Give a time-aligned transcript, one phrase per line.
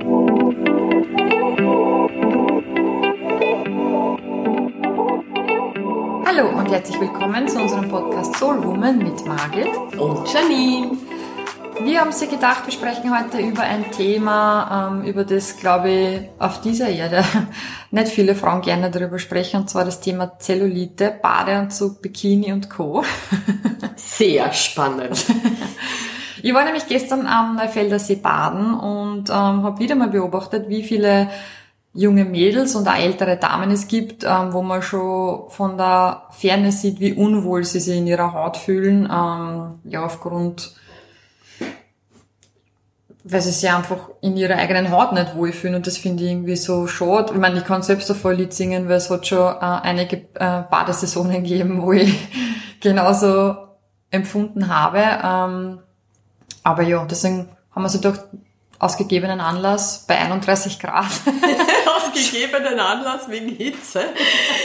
[0.00, 0.08] Hallo
[6.56, 9.68] und herzlich willkommen zu unserem Podcast Soul Woman mit Margit
[9.98, 10.96] und Janine.
[11.82, 16.20] Wir haben sich gedacht, wir sprechen heute über ein Thema, ähm, über das, glaube ich,
[16.38, 17.22] auf dieser Erde
[17.90, 23.04] nicht viele Frauen gerne darüber sprechen, und zwar das Thema Zellulite, Badeanzug, Bikini und Co.
[23.96, 25.26] Sehr spannend.
[26.42, 30.82] Ich war nämlich gestern am Neufelder See baden und ähm, habe wieder mal beobachtet, wie
[30.82, 31.28] viele
[31.92, 36.70] junge Mädels und auch ältere Damen es gibt, ähm, wo man schon von der Ferne
[36.72, 40.74] sieht, wie unwohl sie sich in ihrer Haut fühlen, ähm, ja aufgrund,
[43.24, 46.56] weil sie sich einfach in ihrer eigenen Haut nicht wohlfühlen und das finde ich irgendwie
[46.56, 47.32] so schade.
[47.32, 50.62] Ich meine, ich kann selbst davor Lied singen, weil es hat schon äh, einige äh,
[50.70, 52.16] Badesaisonen gegeben, wo ich
[52.80, 53.56] genauso
[54.12, 55.02] empfunden habe.
[55.24, 55.80] Ähm,
[56.62, 58.24] aber ja, deswegen haben wir sich gedacht,
[58.80, 61.04] aus gegebenen Anlass bei 31 Grad.
[61.86, 64.04] aus gegebenen Anlass wegen Hitze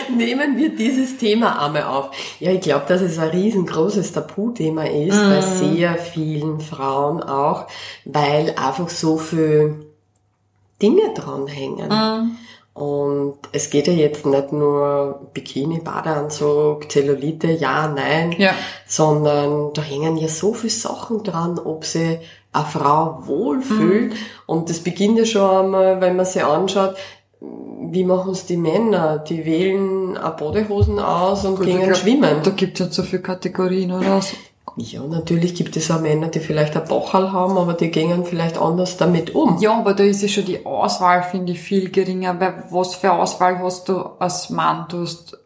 [0.10, 2.12] nehmen wir dieses Thema einmal auf.
[2.40, 5.30] Ja, ich glaube, dass es ein riesengroßes Tabuthema ist mm.
[5.30, 7.68] bei sehr vielen Frauen auch,
[8.06, 9.86] weil einfach so viel
[10.82, 11.90] Dinge dranhängen.
[11.90, 12.38] Mm.
[12.76, 18.54] Und es geht ja jetzt nicht nur Bikini, Badeanzug, Zellulite, ja, nein, ja.
[18.86, 22.20] sondern da hängen ja so viele Sachen dran, ob sie
[22.52, 24.12] eine Frau wohlfühlt.
[24.12, 24.18] Mhm.
[24.46, 26.96] Und das beginnt ja schon einmal, wenn man sich anschaut,
[27.40, 29.20] wie machen es die Männer?
[29.20, 32.42] Die wählen eine Badehosen aus und Gut, gehen schwimmen.
[32.44, 34.20] Da gibt es ja so viele Kategorien, oder?
[34.78, 38.58] Ja, natürlich gibt es auch Männer, die vielleicht ein Bachal haben, aber die gehen vielleicht
[38.58, 39.58] anders damit um.
[39.62, 43.14] Ja, aber da ist ja schon die Auswahl, finde ich, viel geringer, weil was für
[43.14, 44.88] Auswahl hast du als Mann?
[44.90, 45.38] Du hast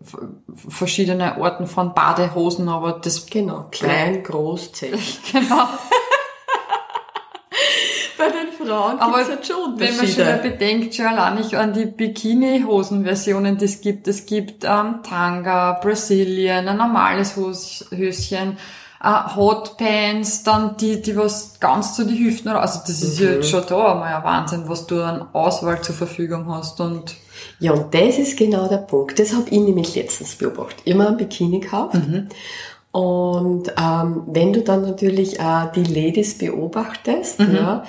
[0.68, 3.28] verschiedene Arten von Badehosen, aber das...
[3.28, 4.94] Genau, klein, groß, zäh.
[5.32, 5.68] genau.
[8.18, 11.54] Bei den Frauen gibt's aber halt schon Wenn man schon mal bedenkt, schon allein nicht
[11.54, 14.08] an die Bikini-Hosen-Versionen, die es gibt.
[14.08, 18.58] Es gibt ähm, Tanga, Brazilian, ein normales Höschen,
[19.04, 23.26] äh, Hotpants, dann die, die was ganz zu die Hüften, also das ist mhm.
[23.26, 27.16] ja schon da einmal ein Wahnsinn, was du an Auswahl zur Verfügung hast und
[27.60, 29.18] ja, und das ist genau der Punkt.
[29.18, 30.82] Das habe ich nämlich letztens beobachtet.
[30.86, 31.96] Immer ein Bikini gekauft.
[31.96, 32.28] Mhm.
[32.92, 37.56] Und ähm, wenn du dann natürlich äh, die Ladies beobachtest, mhm.
[37.56, 37.84] ja,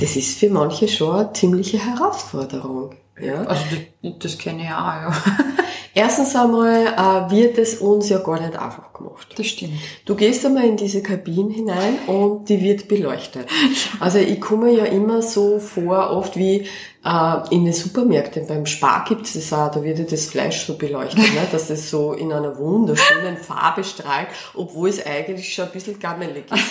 [0.00, 2.94] das ist für manche schon eine ziemliche Herausforderung.
[3.20, 3.44] Ja.
[3.44, 3.62] Also
[4.02, 5.12] das, das kenne ich auch, ja.
[5.96, 9.28] Erstens einmal äh, wird es uns ja gar nicht einfach gemacht.
[9.36, 9.74] Das stimmt.
[10.04, 13.46] Du gehst einmal in diese Kabine hinein und die wird beleuchtet.
[14.00, 16.66] Also ich komme ja immer so vor, oft wie
[17.04, 18.46] äh, in den Supermärkten.
[18.48, 21.68] Beim Spar gibt es das auch, da wird ja das Fleisch so beleuchtet, ne, dass
[21.68, 26.62] das so in einer wunderschönen Farbe strahlt, obwohl es eigentlich schon ein bisschen gammelig ist.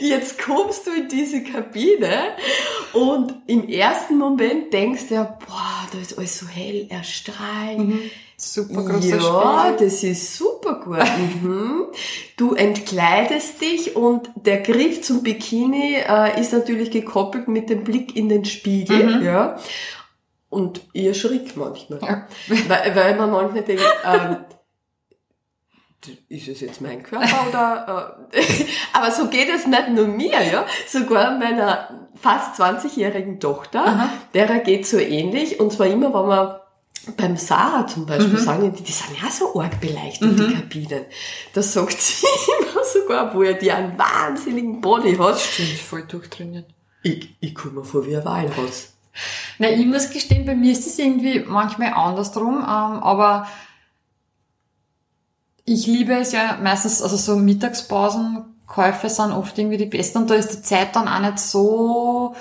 [0.00, 2.34] Jetzt kommst du in diese Kabine
[2.92, 7.78] und im ersten Moment denkst du, boah, da ist alles so hell erstrahlt.
[7.78, 8.10] Mhm.
[8.38, 9.86] Super großer Ja, Spiegel.
[9.86, 10.98] das ist super gut.
[11.42, 11.86] mhm.
[12.36, 18.14] Du entkleidest dich und der Griff zum Bikini äh, ist natürlich gekoppelt mit dem Blick
[18.14, 19.20] in den Spiegel.
[19.20, 19.24] Mhm.
[19.24, 19.58] Ja.
[20.50, 21.98] Und ihr schritt manchmal.
[22.02, 22.26] Ja.
[22.68, 24.36] Weil, weil man manchmal denkt, ähm,
[26.28, 28.42] ist es jetzt mein Körper oder, äh,
[28.92, 34.08] aber so geht es nicht nur mir, ja, sogar meiner fast 20-jährigen Tochter, Aha.
[34.34, 36.56] derer geht so ähnlich und zwar immer, wenn man
[37.16, 38.38] beim Sarah zum Beispiel mhm.
[38.38, 40.36] sagen, die, die sind ja so arg beleuchtet, mhm.
[40.36, 41.04] die Kabinen.
[41.52, 42.26] Da sagt sie
[42.60, 45.38] immer sogar, wo er die einen wahnsinnigen Body hat.
[45.38, 46.66] Stimmt, voll durchtrainiert.
[47.02, 48.94] Ich, ich komme mir vor wie ein Walhaus.
[49.58, 53.46] Na, ich muss gestehen, bei mir ist es irgendwie manchmal andersrum, ähm, aber
[55.66, 60.34] ich liebe es ja meistens, also so Mittagspausenkäufe sind oft irgendwie die besten und da
[60.34, 62.34] ist die Zeit dann auch nicht so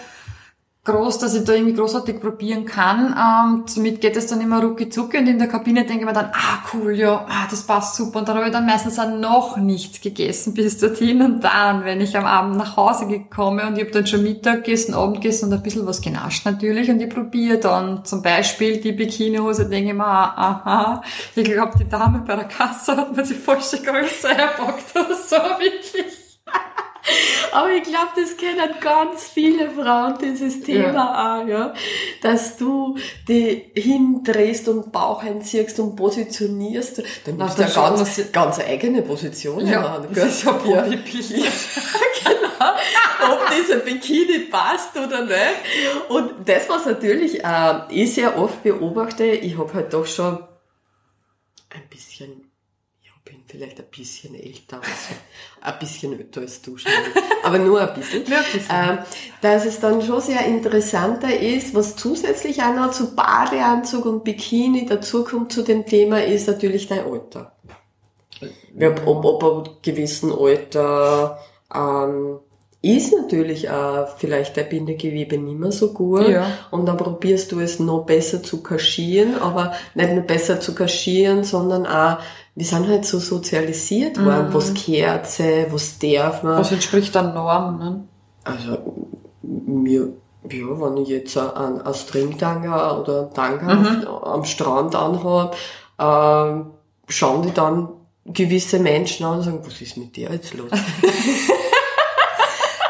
[0.86, 3.16] groß, dass ich da irgendwie großartig probieren kann.
[3.18, 6.14] Ähm, somit geht es dann immer rucki zucki und in der Kabine denke ich mir
[6.14, 8.20] dann, ah cool, ja, ah, das passt super.
[8.20, 12.02] Und dann habe ich dann meistens auch noch nichts gegessen bis dorthin und dann, wenn
[12.02, 15.46] ich am Abend nach Hause gekommen und ich habe dann schon Mittag gegessen, Abend gegessen
[15.46, 19.90] und ein bisschen was genascht natürlich und ich probiere dann zum Beispiel die Bikinihose, denke
[19.90, 21.02] ich mir, aha,
[21.36, 25.36] ich glaube die Dame bei der Kasse hat mir die falsche Größe erbockt oder so,
[25.60, 26.25] wirklich.
[27.56, 31.42] Aber ich glaube, das kennen ganz viele Frauen, dieses Thema ja.
[31.42, 31.74] auch, ja.
[32.22, 32.98] Dass du
[33.30, 37.02] die hindrehst und Bauch einziehst und positionierst.
[37.26, 39.66] Dann hast du ja ganz, ganz eigene Position.
[39.66, 41.44] Ja, Mann, das ist ja Bodybuilding.
[42.26, 43.32] genau.
[43.32, 46.10] Ob dieser Bikini passt oder nicht.
[46.10, 50.40] Und das, was natürlich äh, ich sehr oft beobachte, ich habe halt doch schon
[51.70, 52.45] ein bisschen
[53.56, 54.82] vielleicht ein bisschen älter,
[55.62, 56.92] ein bisschen älter als du schon,
[57.44, 58.24] aber nur ein bisschen.
[58.70, 59.00] Ähm,
[59.42, 64.86] dass es dann schon sehr interessanter ist, was zusätzlich auch noch zu Badeanzug und Bikini
[64.86, 67.56] dazukommt zu dem Thema, ist natürlich dein Alter.
[68.80, 71.40] Ob, ob, ob ein gewissen Alter
[71.74, 72.40] ähm,
[72.86, 76.46] ist natürlich auch vielleicht dein Bindegewebe nicht mehr so gut Ja.
[76.70, 81.44] und dann probierst du es noch besser zu kaschieren, aber nicht nur besser zu kaschieren,
[81.44, 82.18] sondern auch,
[82.54, 86.60] wir sind halt so sozialisiert worden, was gehört sie, was darf man.
[86.60, 88.04] Was entspricht der Norm, ne?
[88.44, 88.78] Also,
[89.42, 90.10] mir,
[90.50, 95.52] ja, wenn ich jetzt einen, einen Stringtanga oder einen Tanga auf, am Strand anhabe,
[96.00, 96.68] ähm,
[97.08, 97.90] schauen die dann
[98.26, 100.70] gewisse Menschen an und sagen, was ist mit dir jetzt los?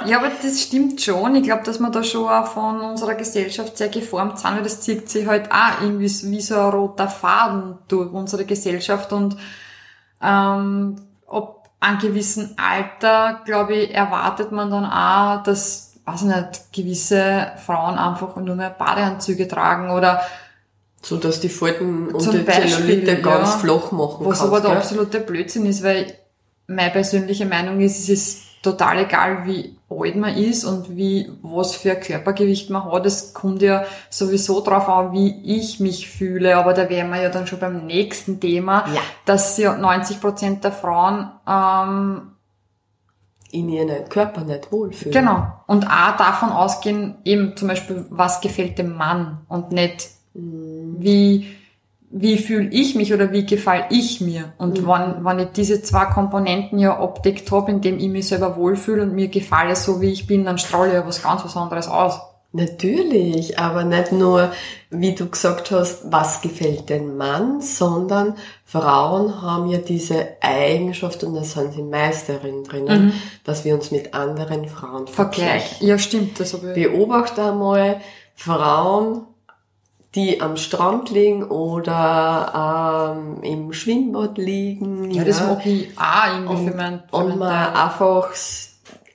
[0.07, 1.35] Ja, aber das stimmt schon.
[1.35, 4.81] Ich glaube, dass wir da schon auch von unserer Gesellschaft sehr geformt sind, weil das
[4.81, 9.37] zieht sich halt auch irgendwie wie so ein roter Faden durch unsere Gesellschaft und
[10.21, 10.95] ähm,
[11.27, 17.51] ob an gewissen Alter, glaube ich, erwartet man dann auch, dass, weiß ich nicht, gewisse
[17.65, 20.21] Frauen einfach nur mehr Badeanzüge tragen oder
[21.01, 23.57] so dass die Falten und die Zellulite ganz ja.
[23.59, 24.79] flach machen Was kannst, aber der gell?
[24.79, 26.11] absolute Blödsinn ist, weil
[26.65, 31.75] meine persönliche Meinung ist, es ist total egal, wie alt man ist und wie, was
[31.75, 33.05] für ein Körpergewicht man hat.
[33.05, 36.57] Es kommt ja sowieso drauf an, wie ich mich fühle.
[36.57, 39.01] Aber da wären wir ja dann schon beim nächsten Thema, Ja.
[39.25, 42.31] dass ja 90 Prozent der Frauen, ähm,
[43.51, 45.13] in ihren Körper nicht wohlfühlen.
[45.13, 51.55] genau, und auch davon ausgehen, eben zum Beispiel, was gefällt dem Mann und nicht, wie,
[52.17, 54.53] wie fühle ich mich oder wie gefall ich mir?
[54.57, 59.03] Und wenn, wenn ich diese zwei Komponenten ja abdeckt habe, indem ich mich selber wohlfühle
[59.03, 61.89] und mir gefalle so wie ich bin, dann strahle ich ja was ganz was anderes
[61.89, 62.21] aus.
[62.53, 64.53] Natürlich, aber nicht nur,
[64.89, 71.35] wie du gesagt hast, was gefällt dem Mann, sondern Frauen haben ja diese Eigenschaft, und
[71.35, 73.11] da sind die Meisterinnen drinnen,
[73.43, 75.59] dass wir uns mit anderen Frauen vergleichen.
[75.59, 75.81] Vergleich.
[75.81, 76.61] Ja, stimmt, das ich.
[76.61, 77.99] Beobachte einmal
[78.35, 79.23] Frauen,
[80.15, 85.11] die am Strand liegen oder ähm, im Schwimmbad liegen.
[85.11, 88.29] Ja, das mag ich auch irgendwie für meinen, für und man einfach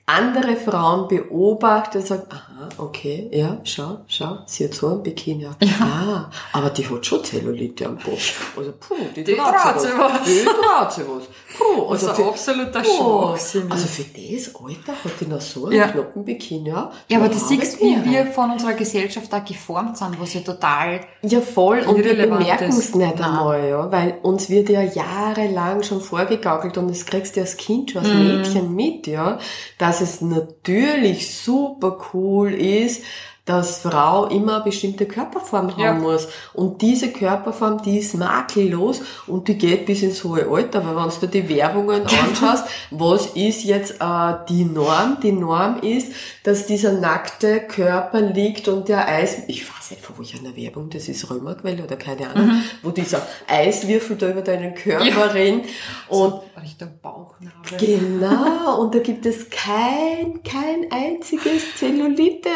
[0.05, 5.47] andere Frauen beobachtet und sagt, aha, okay, ja, schau, schau, sie hat so ein Bikini.
[5.81, 8.11] Ah, aber die hat schon Zellulite am Po.
[8.11, 10.11] Also, puh, die, Die traut sich was.
[10.13, 10.23] was.
[10.27, 11.23] Die traut sich was.
[11.57, 15.75] Puh, also ein für, absoluter puh, also für das Alter hat die noch so einen
[15.75, 15.87] Ja.
[15.87, 16.69] knappen Bikini.
[16.69, 19.97] Ja, Ja, aber Da das habe siehst du, wie wir von unserer Gesellschaft auch geformt
[19.97, 21.79] sind, was ja total Ja, voll.
[21.81, 23.21] Und wir bemerken es nicht Nein.
[23.21, 27.91] einmal, ja, weil uns wird ja jahrelang schon vorgegaukelt und das kriegst du als Kind
[27.91, 28.23] schon als Mhm.
[28.37, 29.37] Mädchen mit, ja,
[29.77, 33.03] dass es natürlich super cool ist,
[33.51, 35.93] dass Frau immer eine bestimmte Körperform haben Ja.
[35.93, 36.27] muss.
[36.53, 40.85] Und diese Körperform, die ist makellos und die geht bis ins hohe Alter.
[40.85, 45.17] Weil wenn du dir die Werbungen anschaust, was ist jetzt äh, die Norm?
[45.21, 46.13] Die Norm ist,
[46.43, 51.09] dass dieser nackte Körper liegt und der Eis, ich weiß nicht, von welcher Werbung, das
[51.09, 52.63] ist Römerquelle oder keine Ahnung, Mhm.
[52.83, 55.65] wo dieser Eiswürfel da über deinen Körper rennt
[56.07, 57.77] und Richtung Bauchnabel.
[57.77, 62.49] Genau, und da gibt es kein, kein einziges Zellulite.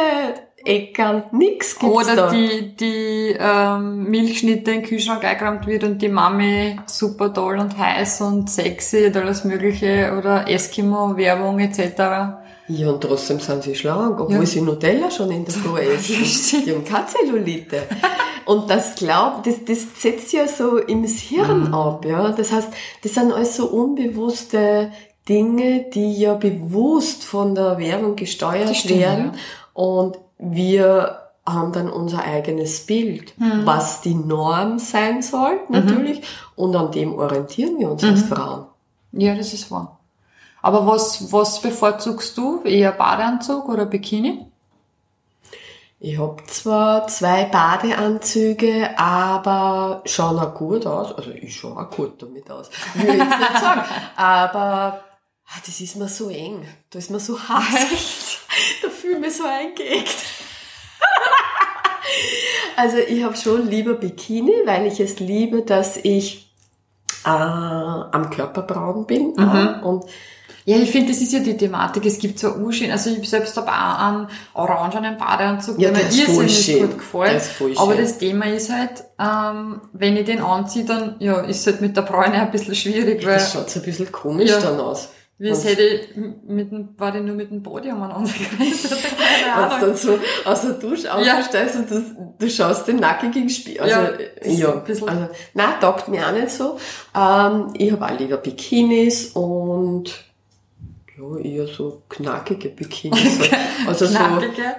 [0.66, 2.30] Eckerl, nix gibt's Oder da.
[2.32, 7.78] die, die ähm, Milchschnitte in den Kühlschrank eingeräumt wird und die Mami super toll und
[7.78, 12.40] heiß und sexy und alles mögliche oder Eskimo-Werbung etc.
[12.68, 14.46] Ja, und trotzdem sind sie schlank, obwohl Ja.
[14.46, 16.64] sie Nutella schon in der Früh essen.
[16.66, 17.84] Die haben keine Zellulite.
[18.46, 22.32] Und das glaub, das, das setzt ja so im Hirn ab, ja.
[22.32, 22.70] Das heißt,
[23.04, 24.92] das sind alles so unbewusste
[25.30, 29.32] Dinge, die ja bewusst von der Werbung gesteuert stimmt, werden.
[29.74, 36.24] Und wir haben dann unser eigenes Bild, was die Norm sein soll, natürlich.
[36.56, 38.66] Und an dem orientieren wir uns als Frauen.
[39.12, 40.00] Ja, das ist wahr.
[40.62, 42.64] Aber was, was bevorzugst du?
[42.64, 44.48] Eher Badeanzug oder Bikini?
[46.00, 51.14] Ich hab zwar zwei Badeanzüge, aber schauen auch gut aus.
[51.16, 52.70] Also ich schaue auch gut damit aus.
[52.96, 53.82] Will ich jetzt nicht sagen.
[54.16, 55.02] Aber
[55.46, 56.68] ah, das ist mir so eng.
[56.90, 58.40] Da ist mir so heiß.
[59.06, 60.08] Fühle ich mich so eingeengt.
[62.78, 66.52] Also ich habe schon lieber Bikini, weil ich es liebe, dass ich
[67.24, 69.34] äh, am Körper braun bin.
[69.36, 69.80] Mhm.
[69.82, 70.06] Und
[70.66, 72.06] Ja, ich finde, das ist ja die Thematik.
[72.06, 72.92] Es gibt so Urschien.
[72.92, 76.82] Also ich selbst habe auch einen orangenen Badeanzug, Ja, der mir irrsinnig schön.
[76.90, 77.42] gut gefällt.
[77.44, 81.80] voll Aber das Thema ist halt, ähm, wenn ich den anziehe, dann ja, ist halt
[81.82, 84.60] mit der Bräune ein bisschen schwierig, weil das schaut so ein bisschen komisch Ja.
[84.60, 85.10] dann aus.
[85.38, 86.00] Wie es hätte
[86.48, 89.96] mit dem, war ich nur mit dem Body umeinander gerannt oder keine Wenn du dann
[89.98, 93.82] so aus der Dusche aufsteigst und du, du schaust den nackigen Spiel.
[93.82, 94.12] Also, Ja,
[94.46, 96.78] ja, also, nein, taugt mir auch nicht so.
[97.14, 100.24] Ähm, ich habe auch lieber Bikinis und,
[101.18, 103.40] ja, eher so knackige Bikinis.
[103.88, 104.76] Also so, Knackige.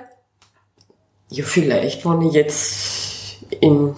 [1.30, 3.94] ja, vielleicht, wenn ich jetzt in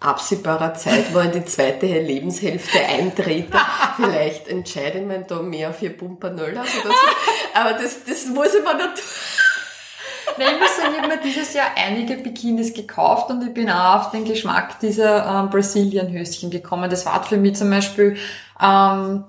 [0.00, 3.58] absehbarer Zeit, wo in die zweite Lebenshälfte eintrete,
[3.96, 7.58] vielleicht entscheide ich mich da mehr für Pumpanöllas oder so.
[7.60, 8.94] Aber das, das muss ich mir noch
[10.38, 13.68] Nein, ich muss sagen, ich habe mir dieses Jahr einige Bikinis gekauft und ich bin
[13.70, 16.88] auch auf den Geschmack dieser ähm, Brazilian-Höschen gekommen.
[16.88, 18.16] Das war für mich zum Beispiel
[18.62, 19.24] ähm,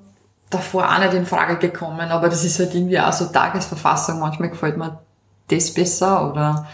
[0.49, 4.19] davor auch nicht in Frage gekommen, aber das ist halt irgendwie auch so Tagesverfassung.
[4.19, 5.01] Manchmal gefällt mir
[5.47, 6.67] das besser oder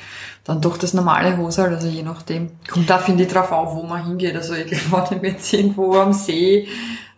[0.48, 2.52] dann doch das normale Hosal, also je nachdem.
[2.72, 4.34] Kommt da, finde ich, drauf auf, wo man hingeht.
[4.34, 6.70] Also ich glaube, wenn ich jetzt irgendwo am See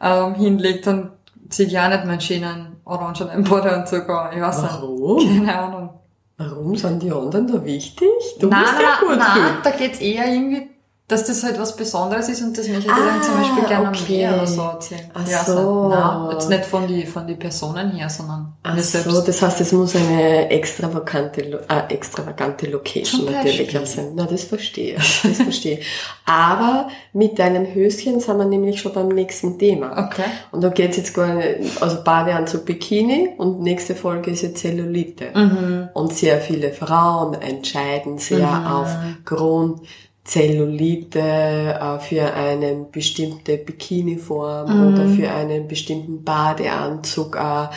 [0.01, 1.11] ähm, hinlegt, dann
[1.47, 4.35] ziehe ich auch nicht meinen schönen orangenen Badeanzug an.
[4.35, 5.17] Ich weiß Warum?
[5.17, 5.45] nicht.
[5.45, 5.89] Keine Ahnung.
[6.37, 8.09] Warum sind die anderen da wichtig?
[8.39, 10.69] Du nein, musst ja gut nein, da geht's eher irgendwie,
[11.09, 13.93] dass das halt was Besonderes ist und das möchte ich dann zum Beispiel gerne am
[13.93, 14.17] Ah, okay.
[14.17, 15.11] Meer oder so erzählen.
[15.15, 15.89] Ach ja, so.
[15.89, 19.27] Nein, jetzt nicht von die, von die Personen her, sondern Ach mir so, selbst.
[19.27, 24.11] das heißt, es muss eine extravagante, äh, extravagante Location natürlich sein.
[24.13, 25.21] Na, das verstehe ich.
[25.23, 25.79] Das verstehe.
[26.25, 30.05] Aber mit deinen Höschen sind wir nämlich schon beim nächsten Thema.
[30.05, 30.25] Okay.
[30.51, 35.31] Und da geht's jetzt gar nicht, also Badeanzug Bikini und nächste Folge ist jetzt Zellulite.
[35.33, 35.89] Mhm.
[35.95, 39.81] Und sehr viele Frauen entscheiden sehr aufgrund
[40.29, 47.67] Zellulite äh, für eine bestimmte Bikiniform oder für einen bestimmten Badeanzug, äh,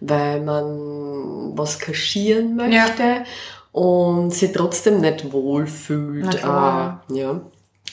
[0.00, 3.24] weil man was kaschieren möchte
[3.72, 6.34] und sie trotzdem nicht wohlfühlt.
[6.34, 7.40] Äh, ja.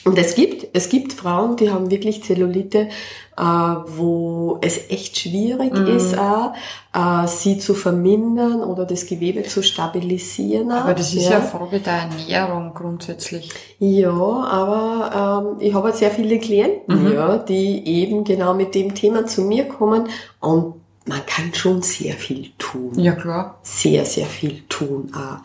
[0.04, 2.88] Und es gibt, es gibt Frauen, die haben wirklich Zellulite,
[3.36, 5.86] äh, wo es echt schwierig Mhm.
[5.96, 6.54] ist, auch,
[6.94, 10.70] äh, sie zu vermindern oder das Gewebe zu stabilisieren.
[10.70, 13.50] Aber das ist ja Frage der Ernährung grundsätzlich.
[13.78, 17.12] ja, aber ähm, ich habe halt sehr viele Klienten, Mhm.
[17.12, 20.08] ja, die eben genau mit dem Thema zu mir kommen
[20.40, 20.74] und
[21.06, 22.92] man kann schon sehr viel tun.
[22.98, 23.58] Ja, klar.
[23.62, 25.38] Sehr, sehr viel tun auch.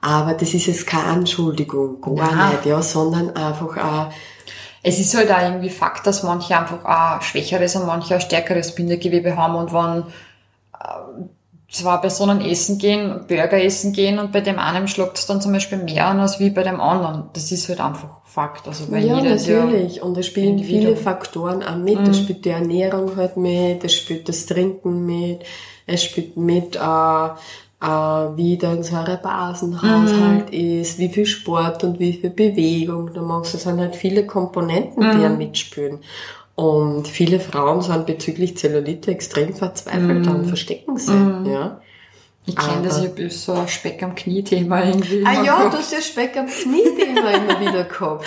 [0.00, 2.50] Aber das ist jetzt keine Anschuldigung, gar Nein.
[2.50, 4.12] nicht, ja, sondern einfach auch,
[4.82, 8.74] Es ist halt auch irgendwie Fakt, dass manche einfach ein schwächeres und manche ein stärkeres
[8.74, 10.04] Bindegewebe haben und wenn
[10.78, 11.24] äh,
[11.70, 15.52] zwei Personen essen gehen, Burger essen gehen und bei dem einen schluckt es dann zum
[15.52, 17.24] Beispiel mehr an als wie bei dem anderen.
[17.32, 18.68] Das ist halt einfach Fakt.
[18.68, 20.02] Also weil ja, jeder ja natürlich.
[20.02, 20.82] Und da spielen Individuum.
[20.82, 21.98] viele Faktoren auch mit.
[22.06, 25.44] Da spielt die Ernährung halt mit, es spielt das Trinken mit,
[25.86, 27.28] es spielt mit, äh,
[27.80, 33.54] wie dein Säurebasenhaushalt ist, wie viel Sport und wie viel Bewegung du machst.
[33.54, 36.00] Das sind halt viele Komponenten, die ja mitspielen.
[36.56, 41.12] Und viele Frauen sind bezüglich Zellulite extrem verzweifelt und verstecken sie.
[41.48, 41.80] Ja.
[42.46, 45.24] Ich kenne das, ich habe so ein Speck am Knie-Thema irgendwie.
[45.24, 45.74] Ah ja, gehabt.
[45.74, 48.24] du hast ja Speck am Knie immer, wieder gehabt.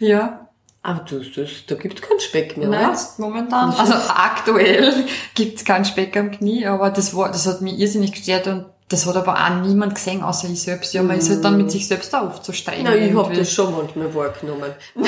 [0.00, 0.48] Ja,
[0.82, 2.98] Aber du, das, da gibt's keinen Speck mehr, nein, oder?
[3.18, 3.70] momentan.
[3.70, 8.46] Also aktuell gibt's keinen Speck am Knie, aber das war, das hat mich irrsinnig gestört
[8.48, 10.92] und das hat aber auch niemand gesehen, außer ich selbst.
[10.92, 12.82] Ja, man ist halt dann mit sich selbst auch so streng.
[12.82, 13.38] Na, ich hab irgendwie.
[13.38, 14.72] das schon manchmal wahrgenommen.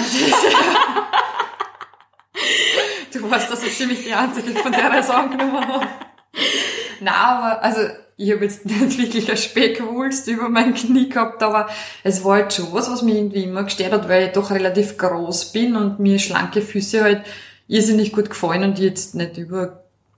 [3.12, 5.86] Du weißt, dass ich ziemlich die Einzige von der das angenommen habe.
[7.00, 7.82] Nein, aber, also,
[8.16, 11.68] ich habe jetzt nicht wirklich eine Speckwulst über mein Knie gehabt, aber
[12.02, 14.96] es war halt schon was, was mich irgendwie immer gestört hat, weil ich doch relativ
[14.96, 17.22] groß bin und mir schlanke Füße halt
[17.68, 19.36] irrsinnig gut gefallen und ich jetzt nicht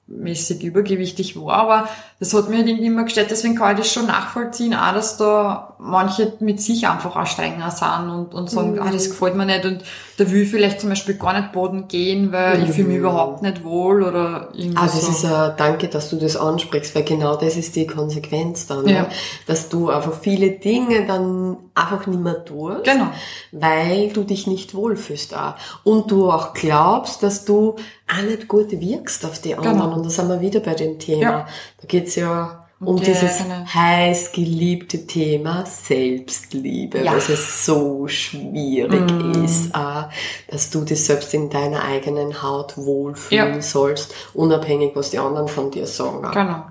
[0.07, 1.89] übermäßig übergewichtig war, aber
[2.21, 5.17] das hat mir halt irgendwie immer gestört, deswegen kann ich das schon nachvollziehen, auch, dass
[5.17, 9.45] da manche mit sich einfach auch strenger sind und, und sagen, ah, das gefällt mir
[9.45, 9.83] nicht und
[10.17, 13.43] da will ich vielleicht zum Beispiel gar nicht Boden gehen, weil ich fühle mich überhaupt
[13.43, 15.11] nicht wohl oder irgendwie Ah, das so.
[15.11, 18.95] ist ja, danke, dass du das ansprichst, weil genau das ist die Konsequenz dann, Ja.
[18.95, 19.09] ja.
[19.47, 23.09] dass du einfach viele Dinge dann einfach nicht mehr tust, Genau.
[23.53, 25.55] weil du dich nicht wohlfühlst auch.
[25.85, 27.77] Und du auch glaubst, dass du
[28.11, 29.81] auch nicht gut wirkst auf die anderen.
[29.81, 29.95] Genau.
[29.97, 31.21] Und da sind wir wieder bei dem Thema.
[31.23, 31.47] Ja.
[31.81, 37.15] Da geht's ja um, die dieses eigene- heiß geliebte Thema Selbstliebe, Ja.
[37.15, 39.45] was es so schwierig Mm.
[39.45, 40.03] ist, äh,
[40.51, 43.63] dass du dich selbst in deiner eigenen Haut wohlfühlen Ja.
[43.63, 46.23] sollst, unabhängig, was die anderen von dir sagen.
[46.33, 46.65] Genau.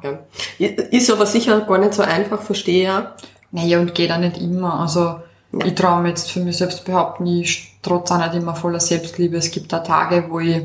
[0.59, 0.67] Ja.
[0.67, 3.15] Ist aber sicher gar nicht so einfach, verstehe ja.
[3.51, 4.79] Naja, und geht auch nicht immer.
[4.79, 5.15] Also
[5.63, 9.37] ich traue mir jetzt für mich selbst behaupten, ich trotz auch nicht immer voller Selbstliebe.
[9.37, 10.63] Es gibt auch Tage, wo ich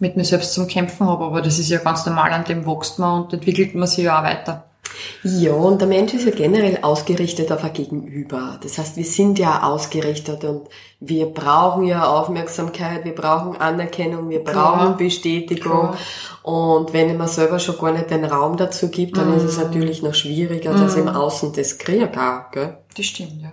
[0.00, 2.98] mit mir selbst zum Kämpfen habe, aber das ist ja ganz normal, an dem wächst
[2.98, 4.64] man und entwickelt man sich ja auch weiter.
[5.22, 8.58] Ja, und der Mensch ist ja generell ausgerichtet auf ein Gegenüber.
[8.62, 10.68] Das heißt, wir sind ja ausgerichtet und
[11.00, 14.96] wir brauchen ja Aufmerksamkeit, wir brauchen Anerkennung, wir brauchen Klar.
[14.96, 15.90] Bestätigung.
[16.42, 20.02] Und wenn man selber schon gar nicht den Raum dazu gibt, dann ist es natürlich
[20.02, 22.16] noch schwieriger, dass im Außen das kriegt?
[22.16, 23.52] Das stimmt, ja.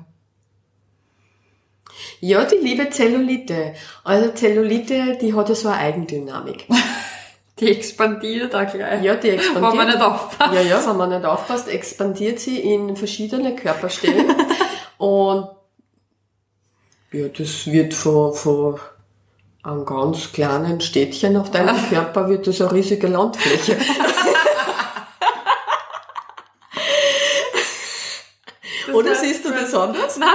[2.20, 3.74] Ja, die liebe Zellulite.
[4.04, 6.66] Also Zellulite, die hat ja so eine Eigendynamik.
[7.60, 9.04] Die expandiert auch gleich.
[9.04, 9.72] Ja, die expandiert.
[9.72, 10.54] Wenn man nicht aufpasst.
[10.56, 14.26] Ja, ja, wenn man nicht aufpasst, expandiert sie in verschiedene Körperstellen.
[14.98, 15.50] und
[17.12, 18.80] ja, das wird von, von
[19.62, 23.78] einem ganz kleinen Städtchen auf deinem Körper wird das eine riesige Landfläche.
[28.94, 30.18] Oder siehst du das anders?
[30.18, 30.30] Nein,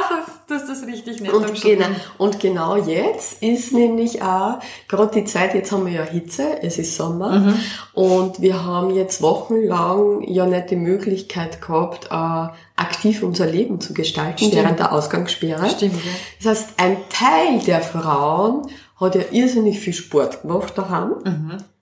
[0.49, 1.33] das ist das richtig nett.
[1.33, 1.87] Und genau,
[2.19, 6.78] und genau jetzt ist nämlich auch gerade die Zeit, jetzt haben wir ja Hitze, es
[6.78, 7.55] ist Sommer Mhm.
[7.95, 13.93] und wir haben jetzt wochenlang ja nicht die Möglichkeit gehabt, äh, aktiv unser Leben zu
[13.95, 14.55] gestalten Stimmt.
[14.55, 15.69] während der Ausgangssperre.
[15.71, 16.11] Stimmt, ja.
[16.43, 18.67] Das heißt, ein Teil der Frauen
[19.00, 21.12] hat ja irrsinnig viel Sport gemacht daheim,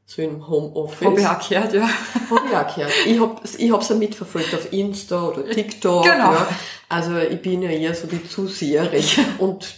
[0.05, 1.07] so im Homeoffice.
[1.09, 1.83] Habe ich auch gehört, ja.
[2.31, 2.93] Hab ich auch gehört.
[3.07, 6.05] Ich hab, ich hab's ja mitverfolgt auf Insta oder TikTok.
[6.05, 6.33] Genau.
[6.33, 6.47] Ja.
[6.89, 9.05] Also ich bin ja eher so die Zuseherin
[9.39, 9.75] und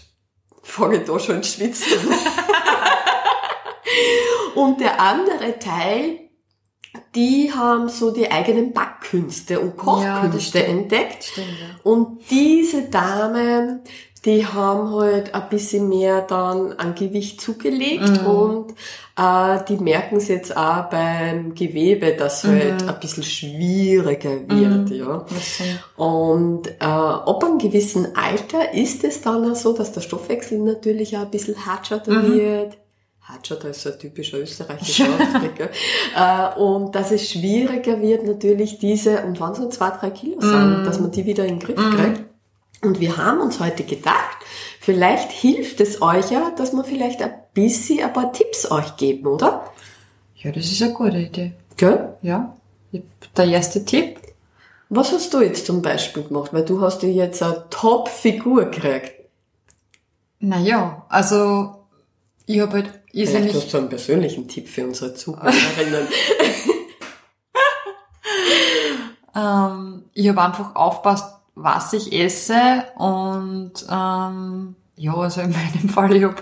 [0.62, 1.98] fange da schon Schwitzen.
[4.54, 6.20] und der andere Teil,
[7.14, 9.82] die haben so die eigenen Backkünste und Ja,
[10.20, 10.68] Kochkünste stimmt.
[10.68, 11.24] entdeckt.
[11.24, 11.90] Stimmt, ja.
[11.90, 13.80] Und diese Damen,
[14.24, 18.26] die haben halt ein bisschen mehr dann an Gewicht zugelegt Mhm.
[18.26, 18.70] und
[19.16, 22.88] äh, die merken es jetzt auch beim Gewebe, dass halt Mhm.
[22.88, 25.24] ein bisschen schwieriger wird, ja.
[25.28, 30.00] Das sind- Und äh, ab einem gewissen Alter ist es dann auch so, dass der
[30.00, 32.32] Stoffwechsel natürlich auch ein bisschen hatscherter Mhm.
[32.34, 32.78] wird.
[33.22, 35.54] Hatscherter ist so ein typischer österreichischer Ausdruck.
[35.56, 35.68] gell?
[36.16, 40.80] Äh, und dass es schwieriger wird, natürlich diese, und wann so zwei, drei Kilo sind,
[40.80, 40.84] Mhm.
[40.84, 42.24] dass man die wieder in den Griff kriegt.
[42.82, 44.36] Und wir haben uns heute gedacht,
[44.80, 49.26] vielleicht hilft es euch ja, dass wir vielleicht ein bisschen ein paar Tipps euch geben,
[49.26, 49.70] oder?
[50.36, 51.52] Ja, das ist eine gute Idee.
[51.76, 52.16] Gell?
[52.22, 52.56] Ja.
[53.36, 54.20] Der erste Tipp.
[54.88, 56.52] Was hast du jetzt zum Beispiel gemacht?
[56.52, 59.12] Weil du hast dir jetzt eine Top-Figur gekriegt.
[60.40, 61.84] Naja, also
[62.46, 66.08] ich habe halt Vielleicht irrsinnig hast du einen persönlichen Tipp für unsere Zuhörerinnen.
[69.38, 76.14] Ähm, ich habe einfach aufpasst, was ich esse und ähm, ja, also in meinem Fall,
[76.14, 76.36] ich habe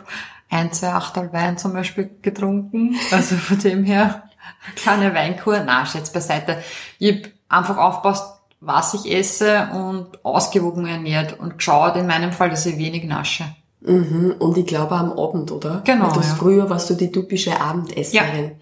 [0.51, 2.97] ein, zwei Achtel Wein zum Beispiel getrunken.
[3.11, 4.25] Also von dem her,
[4.64, 6.59] eine kleine Weinkur, na, Schätz beiseite.
[6.99, 12.51] Ich habe einfach aufpasst, was ich esse und ausgewogen ernährt und geschaut in meinem Fall,
[12.51, 13.45] dass ich wenig nasche.
[13.81, 14.35] mhm.
[14.38, 15.83] Und ich glaube am Abend, oder?
[15.85, 16.27] Genau, Du, ja.
[16.27, 18.53] Früher warst du die typische Abendesserin.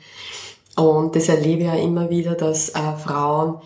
[0.77, 3.61] Und das erlebe ich ja immer wieder, dass äh, Frauen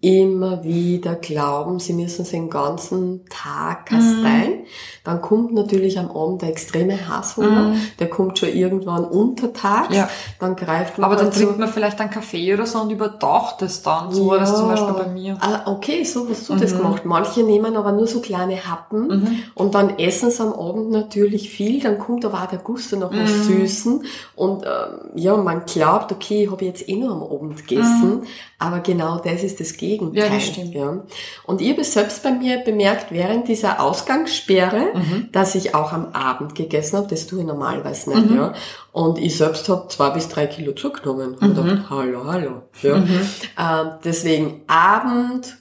[0.00, 4.60] immer wieder glauben, sie müssen sich den ganzen Tag kasteien.
[5.02, 7.74] Dann kommt natürlich am Abend der extreme Hasshunger.
[7.98, 9.92] Der kommt schon irgendwann unter Tag.
[9.92, 10.08] Ja.
[10.38, 13.62] Dann greift man Aber dann halt trinkt man vielleicht einen Kaffee oder so und übertaucht
[13.62, 14.12] es dann.
[14.12, 15.32] So war das zum Beispiel bei mir.
[15.34, 15.40] Mhm.
[15.40, 17.04] Ah, okay, so hast du das gemacht.
[17.04, 21.80] Manche nehmen aber nur so kleine Happen und dann essen sie am Abend natürlich viel,
[21.82, 23.22] dann kommt aber auch der Gusto nach Mhm.
[23.22, 24.04] was Süßen
[24.36, 28.22] und ähm, ja, man glaubt, okay, ich habe jetzt eh nur am Abend gegessen,
[28.60, 30.26] aber genau das ist das Gegenteil.
[30.26, 30.32] Mhm.
[30.32, 30.74] Ja, das stimmt.
[30.74, 31.04] Ja.
[31.44, 35.28] Und ich habe selbst bei mir bemerkt, während dieser Ausgangssperre, Mhm.
[35.32, 38.16] dass ich auch am Abend gegessen habe, das tue ich normalerweise Mhm.
[38.22, 38.52] nicht, ja.
[38.92, 41.34] Und ich selbst habe zwei bis drei Kilo zugenommen.
[41.40, 41.54] Und Mhm.
[41.54, 42.62] dachte, hallo, hallo.
[42.82, 42.96] Ja.
[42.96, 45.56] Ähm, deswegen Abend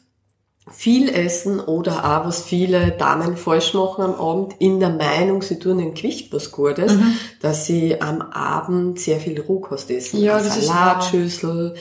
[0.70, 5.60] viel essen oder auch, was viele Damen falsch machen am Abend, in der Meinung, sie
[5.60, 6.92] tun im Gewicht was Gutes,
[7.42, 10.20] dass sie am Abend sehr viel Rohkost essen.
[10.20, 11.76] Ja, das ist Salatschüssel,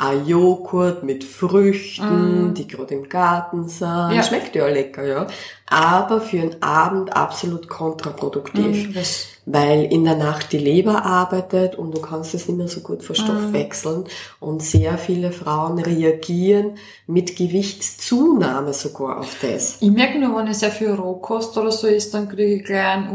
[0.00, 4.12] ein Joghurt mit Früchten, die gerade im Garten sind.
[4.12, 4.22] Ja.
[4.22, 5.26] Schmeckt ja lecker, ja.
[5.66, 8.94] Aber für einen Abend absolut kontraproduktiv.
[8.94, 12.80] Das, Weil in der Nacht die Leber arbeitet und du kannst es nicht mehr so
[12.80, 14.04] gut verstoffwechseln.
[14.38, 16.76] Und sehr viele Frauen reagieren
[17.08, 19.78] mit Gewichtszunahme sogar auf das.
[19.80, 22.86] ich merke nur, wenn ich sehr viel Rohkost oder so isst, dann kriege ich gleich
[22.86, 23.08] einen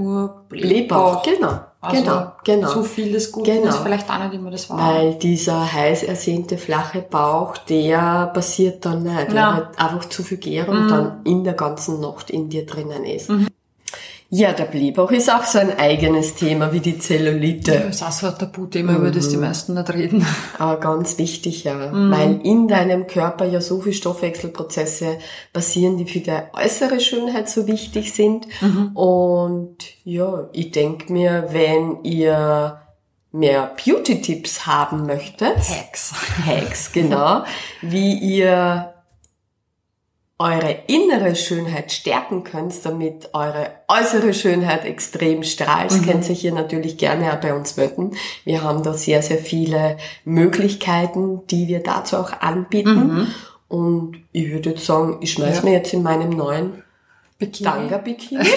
[0.50, 1.24] Blähbauch, Urblähbauch.
[1.24, 2.70] genau, Also genau, genau.
[2.70, 3.70] Zu viel des Guten Genau.
[3.70, 4.96] ist vielleicht auch nicht immer das Wahre.
[4.96, 9.34] Weil dieser heiß ersehnte flache Bauch, der passiert dann nicht.
[9.34, 9.54] Ja.
[9.56, 10.70] hat einfach zu viel Gär Mhm.
[10.70, 13.30] und dann in der ganzen Nacht in dir drinnen ist.
[14.36, 17.84] Ja, der Blähbauch ist auch so ein eigenes Thema wie die Zellulite.
[17.86, 20.26] Das ist auch so ein Tabuthema, über das die meisten nicht reden.
[20.58, 21.92] Aber ganz wichtig, ja.
[21.92, 25.20] Weil in deinem Körper ja so viele Stoffwechselprozesse
[25.54, 28.48] passieren, die für die äußere Schönheit so wichtig sind.
[28.96, 32.82] Und ja, ich denk mir, wenn ihr
[33.32, 36.12] mehr Beauty-Tipps haben möchtet, Hacks.
[36.44, 37.44] Hacks, genau,
[37.84, 38.93] wie ihr
[40.44, 46.06] eure innere Schönheit stärken könnt, damit eure äußere Schönheit extrem strahlt, mhm.
[46.06, 48.18] könnt ihr hier natürlich gerne auch bei uns melden.
[48.44, 53.14] Wir haben da sehr, sehr viele Möglichkeiten, die wir dazu auch anbieten.
[53.14, 53.28] Mhm.
[53.70, 55.64] Und ich würde jetzt sagen, ich schmeiß ja.
[55.64, 56.84] mir jetzt in meinem neuen
[57.40, 57.70] Bikini.
[57.70, 58.46] Tanga Bikini.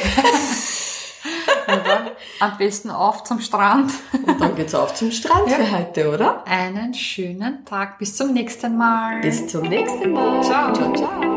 [1.69, 3.93] Und dann am besten auf zum Strand.
[4.13, 5.57] Und dann geht's auf zum Strand ja.
[5.57, 6.47] für heute, oder?
[6.47, 7.99] Einen schönen Tag.
[7.99, 9.21] Bis zum nächsten Mal.
[9.21, 10.43] Bis zum nächsten Mal.
[10.43, 10.73] Ciao.
[10.73, 11.36] Ciao, ciao.